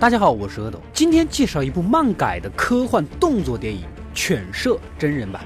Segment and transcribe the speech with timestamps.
[0.00, 3.82] 大家好，我是阿斗，今天介绍一部漫改的科幻动作电影
[4.14, 5.42] 《犬舍》真人版。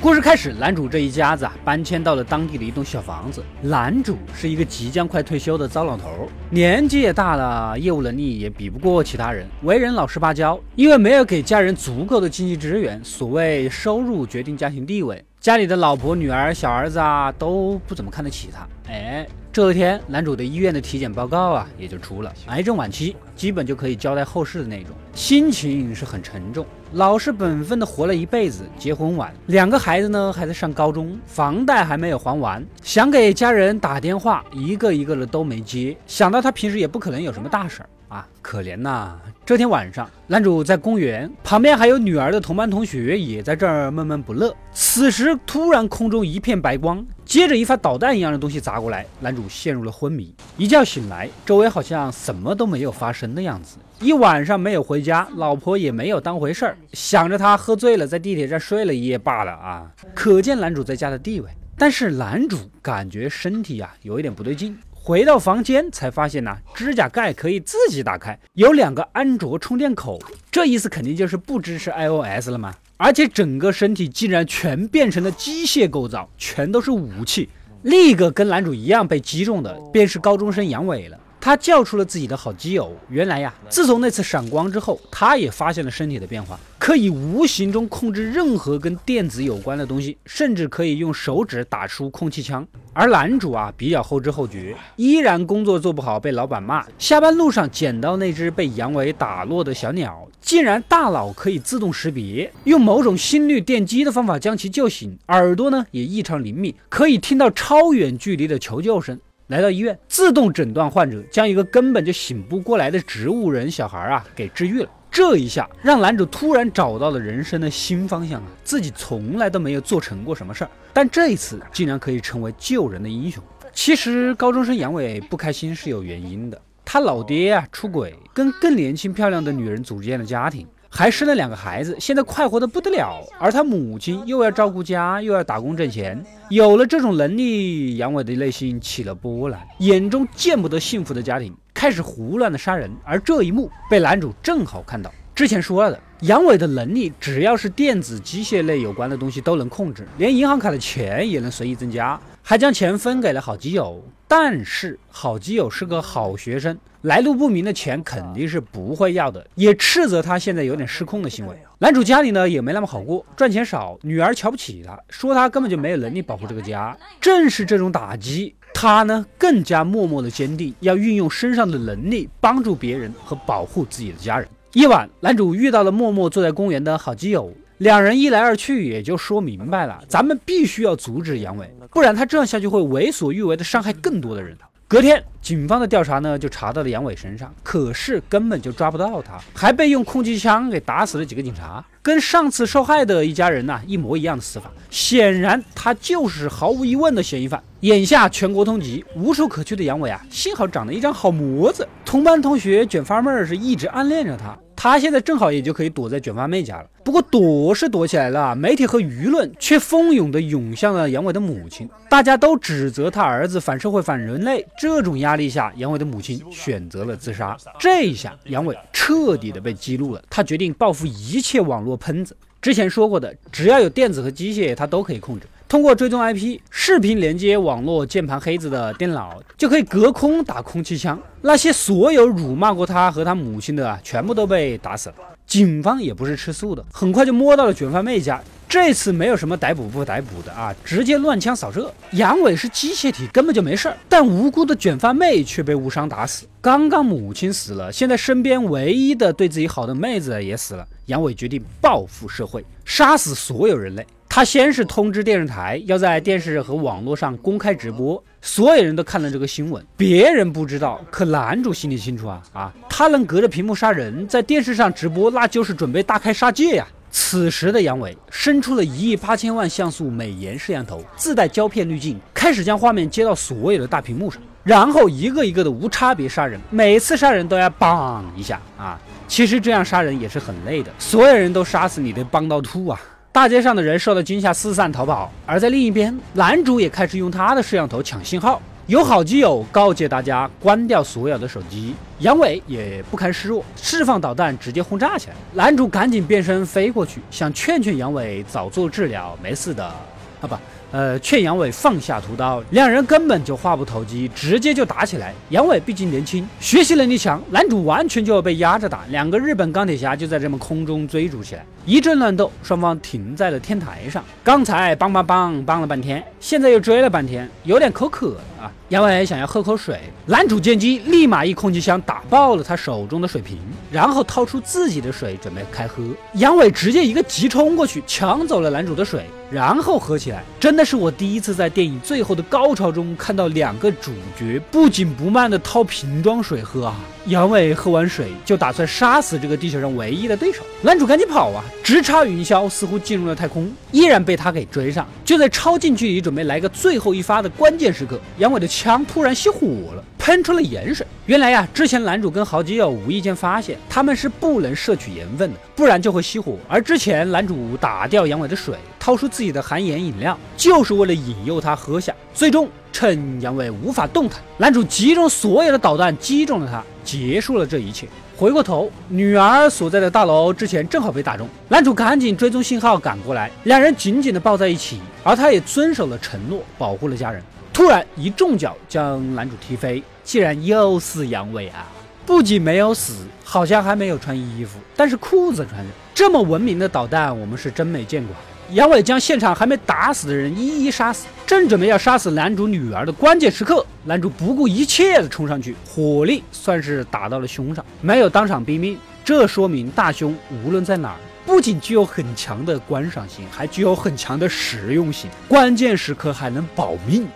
[0.00, 3.40] 故事开始，男主这一家子啊搬迁到了当地的一栋小房子。
[3.62, 10.58] 男主是一个即将快退休的糟老头，年纪也大了，业务能力也比不过其他人，为人老实巴交。
[10.74, 18.64] 因为没有给家人足够的经济支援，所谓收入决定家庭地位，家里的老婆、女儿、小儿子啊都不怎么看得起他。
[18.88, 19.26] 哎。
[19.52, 24.94] 这天，男主的医院的体检报告啊，也就出了癌症晚期，基本就可以交代后事的那种。
[25.12, 35.94] 心情是很沉重，老实本分的活了一辈子，结婚晚，两个孩子呢还在上高中，房贷还没有还完，想给家人打电话，一个一个的都没接。
[36.06, 37.88] 想到他平时也不可能有什么大事儿。
[38.12, 39.16] 啊，可怜呐！
[39.46, 44.54] 这天晚上，男主在公园旁边，还有女儿的同班同学也在这儿闷闷不乐。
[44.74, 50.34] 此时，突然空中一片白光，接着一发导弹一样的东西砸过来，男主陷入了昏迷。
[50.58, 53.78] 一觉醒来，周围好像什么都没有发生的样子。
[53.98, 59.90] 一晚上没有回家，老婆也没有当回事儿，想着他喝醉了，在地铁站睡了一夜罢了啊！
[60.14, 61.48] 可见男主在家的地位。
[61.78, 64.78] 但是男主感觉身体呀有一点不对劲。
[65.04, 70.16] 回到房间才发现呢，指甲盖可以自己打开，有两个安卓充电口，
[70.48, 72.72] 这意思肯定就是不支持 iOS 了吗？
[72.98, 77.48] 而且整个身体竟然全变成了机械构造，全都是武器。
[77.82, 81.18] 另一个跟男主一样被击中的，便是高中生杨伟了。
[81.40, 82.96] 他叫出了自己的好基友。
[83.08, 92.66] 原来呀，自从那次闪光之后，他也发现了身体的变化，可以无形中控制任何跟电子有关的东西，甚至可以用手指打出空气枪。
[92.92, 96.84] 而男主啊，比较后知后觉，依然工作做不好，被老板骂。
[96.98, 105.16] 下班路上捡到那只被杨伟打落的小鸟，竟然大脑可以自动识别，用某种心率电击的方法将其救醒。
[105.28, 109.16] 耳朵呢也异常灵敏，可以听到超远距离的求救声。
[109.46, 114.90] 来到医院，自动诊断患者，将一个根本就醒不过来的植物人小孩啊给治愈了。
[115.12, 118.48] 这一下让男主突然找到了人生的新方向啊！
[118.64, 123.44] 自己从来都没有做成过什么事儿，但这一次竟然可以成为救人的英雄。
[123.74, 130.66] 其实高中生杨伟不开心是有原因的，他老爹啊出轨，跟更年轻漂亮的女人组建了家庭。
[130.94, 133.18] 还生了两个孩子，现在快活的不得了。
[133.38, 142.88] 而他母亲又要照顾家，又要打工挣钱，有了这种能力，杨伟的内心起了波澜，眼中见不得幸福的家庭，开始胡乱的杀人。
[143.02, 145.12] 而这一幕被男主正好看到。
[145.34, 154.00] 之前说了的，杨伟的能力只要是电子机械类有关的东西都能控制，连银行卡的钱也能随意增加，还将钱分给了好基友。
[154.28, 161.56] 但是好基友是个好学生，来路不明的钱肯定是不会要的，也斥责他现在有点失控的行为。
[161.78, 166.96] 男主家里呢也没那么好过，赚钱少，女儿瞧不起他，说他根本就没有能力保护这个家。
[167.20, 174.48] 正是这种打击，他呢更加默默的坚定，要运用身上的能力帮助别人和保护自己的家人。
[174.72, 177.52] 夜晚，男主遇到了默默坐在公园的好基友。
[177.78, 184.56] 两人一来二去，也就说明白了，咱们必须要阻止杨伟，不然他这样下去会为所欲为的伤害更多的人。
[184.92, 197.58] 隔天，警方的调查呢就查到了杨伟身上，可是根本就抓不到他，还被用空气枪给打死了几个警察，跟上次受害的一家人呐一模一样的死法，显然他就是毫无疑问的嫌疑犯。
[197.80, 204.54] 眼下全国通缉，无处可去的杨伟啊，幸好长了一张好模子，同班同学卷发妹儿是一直暗恋着他。
[204.82, 206.86] 他现在正好也就可以躲在卷发妹家了。
[207.04, 214.66] 不过躲是躲起来了，媒体和舆论却蜂拥的涌向了杨伟的母亲，大家都指责他儿子反社会、反人类。
[214.76, 217.56] 这种压力下，杨伟的母亲选择了自杀。
[217.78, 222.36] 这一下，杨伟彻底的被激怒了，他决定报复一切网络喷子。
[222.60, 225.46] 之前说过的，只要有电子和机械，他都可以控制。
[225.72, 231.18] 通过追踪 IP，视频连接网络键盘黑子的电脑，就可以隔空打空气枪。
[231.40, 235.14] 那些所有辱骂过他和他母亲的啊，全部都被打死了。
[235.46, 238.38] 警方也不是吃素的，很快就摸到了卷发妹家。
[238.68, 241.90] 这次没有什么逮捕不逮捕的啊，直接乱枪扫射。
[242.12, 246.46] 杨伟是机械体，根本就没事儿，但无辜的卷发妹却被误伤打死。
[246.60, 250.86] 刚刚母亲死了，现在身边唯一的对自己好的妹子也死了。
[251.06, 254.06] 杨伟决定报复社会，杀死所有人类。
[254.34, 259.84] 他先是通知电视台，要在电视和网络上公开直播，所有人都看了这个新闻。
[259.94, 262.72] 别人不知道，可男主心里清楚啊啊！
[262.88, 266.88] 他能隔着屏幕杀人，在电视上直播，那就是准备大开杀戒呀。
[267.10, 278.98] 此时的杨伟伸出了一亿八千万像素美颜摄像头，自带胶片滤镜，开始将画面接到所有的大屏幕上，然后一个一个的无差别杀人，每次杀人都要梆一下啊！
[279.28, 282.98] 其实这样杀人也是很累的，所有人都杀死你得帮到吐啊！
[283.32, 285.32] 大街上的人受到惊吓，四散逃跑。
[285.46, 288.60] 而在另一边，男主也开始用他的摄像头抢信号。
[288.88, 295.34] 有好基友告诫大家关掉所有的手机，杨伟也不堪示弱，释放导弹直接轰炸起来。
[295.54, 299.82] 男主赶紧变身飞过去，想劝劝杨伟早做治疗，没事的。
[299.82, 299.96] 啊
[300.42, 300.54] 不。
[300.92, 305.32] 呃，劝杨伟放下屠刀，两人根本就话不投机，直接就打起来。
[305.48, 309.00] 杨伟毕竟年轻，学习能力强，男主完全就要被压着打。
[309.08, 314.22] 两个日本钢铁侠就在这么空中追逐起来，一阵乱斗，双方停在了天台上。
[314.44, 318.70] 刚才梆梆梆梆了半天，现在又追了半天，有点口渴了啊。
[318.90, 323.56] 杨伟想要喝口水，男主见机立马一空气枪打爆了他手中的水瓶，
[323.90, 326.02] 然后掏出自己的水准备开喝。
[326.34, 330.44] 杨伟直接一个急冲过去，抢走了男主的水，然后喝起来。
[330.60, 336.96] 真的这是我第一次在电影最后的高潮中看到两个主角不紧不慢的掏瓶装水喝啊！
[337.26, 341.62] 杨伟喝完水就打算杀死这个地球上唯一的对手，男主赶紧跑啊！
[341.84, 345.06] 直插云霄，似乎进入了太空，依然被他给追上。
[345.24, 351.04] 就在超近距离准备来个最后一发的关键时刻，杨伟的枪突然熄火了，喷出了盐水。
[351.26, 356.56] 原来呀，之前男主跟好基友无意间发现他们是不能摄取盐分的，不然就会熄火。
[356.68, 362.14] 而之前男主打掉杨伟的水，掏出自己的含盐饮料，就是为了引诱他喝下。
[362.32, 368.06] 最终趁杨伟无法动弹，男主集中所有的导弹击中了他，结束了这一切。
[368.36, 377.42] 回过头，女儿所在的大楼之前正好被打中，男主赶紧追踪信号赶过来，两人紧紧的抱在一起，而他也遵守了承诺，保护了家人。
[377.72, 381.86] 突然一重脚将男主踢飞，竟然又是杨伟啊！
[382.26, 385.90] 不仅没有死，好像还没有穿衣服，但是裤子穿着。
[386.14, 388.36] 这么文明的导弹，我们是真没见过。
[388.72, 398.98] 杨伟将现场还没打死的人一一杀死，正准备要杀死男主女儿的关键时刻，男主不顾一切的冲上去，火力算是打到了胸上，没有当场毙命。
[399.24, 400.34] 这说明大胸
[400.64, 401.16] 无论在哪儿，
[401.46, 407.26] 不仅具有很强的观赏性，还具有很强的实用性，关键时刻还能保命。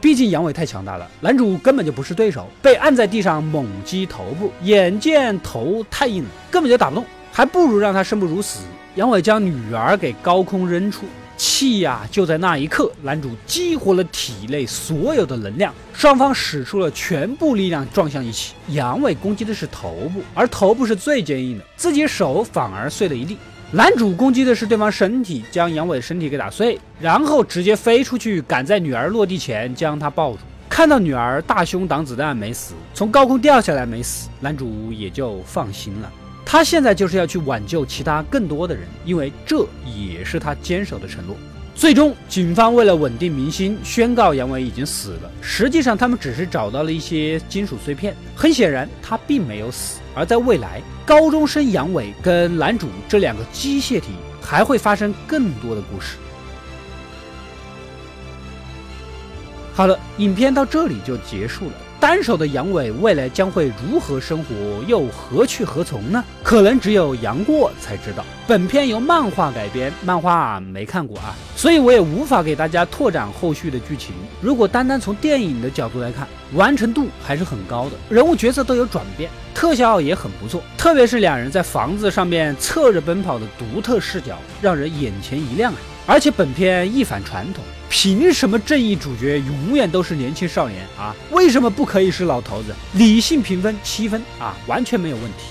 [0.00, 8.60] 毕竟杨伟太强大了，男主根本就不是对手，被按在地上猛击头部，眼见头太硬了，根本就打不动，还不如让他生不如死。
[8.94, 11.04] 杨伟将女儿给高空扔出，
[11.36, 12.06] 气呀！
[12.10, 18.54] 就在那一刻，男主激活了体内所有的能量，双方使出了全部力量撞向一起。
[18.68, 23.36] 杨伟攻击的是头部，而头部是最坚硬的，自己手反而碎了一地。
[23.70, 30.38] 男主攻击的是对方身体，将杨伟的身体给打碎，然后直接飞出去，赶在女儿落地前将她抱住。
[30.70, 36.10] 看到女儿大胸挡子弹没死，从高空掉下来没死，男主也就放心了。
[36.46, 41.36] 他现在就是要去挽救其他更多的人，因为这也是他坚守的承诺。
[41.78, 45.30] 最终，警方为了稳定民心，宣告杨伟已经死了。
[45.40, 48.16] 实际上，他们只是找到了一些金属碎片。
[48.34, 50.00] 很显然，他并没有死。
[50.12, 54.08] 而在未来，高中生杨伟跟男主这两个机械体
[54.42, 56.16] 还会发生更多的故事。
[59.72, 61.72] 好了，影片到这里就结束了。
[62.00, 64.54] 单手的杨伟未来将会如何生活，
[64.86, 66.24] 又何去何从呢？
[66.44, 68.24] 可能只有杨过才知道。
[68.46, 74.14] 本片由漫画改编，漫画没看过啊，所以我也无法给大家拓展后续的剧情。
[74.40, 85.78] 如果单单从电影的角度来看，完成度还是很高的，人物角色都有转变，特效也很不错，特别是两人在房子上面侧着奔跑的独特视角，让人眼前一亮啊！
[86.10, 87.62] 而且本片一反传统。
[87.90, 91.14] 凭什么正义主角永远都是年轻少年啊？
[91.30, 92.74] 为什么不可以是老头子？
[92.94, 95.44] 理性评分七分啊，完全没有问题。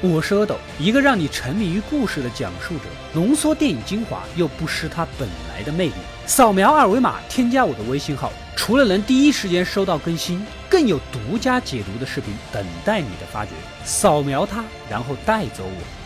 [0.00, 5.92] 我是阿斗，一个让你沉迷于故事的讲述者，浓缩电影精华又不失它本来的魅力。
[6.24, 8.32] 扫描二维码添加我的微信号。
[8.56, 10.44] 除了能第一时间收到更新，
[10.86, 13.52] 有独家解读的视频等待你的发掘。
[13.84, 16.01] 扫描它，然后带走我。